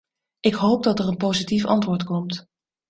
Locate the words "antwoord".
1.65-2.03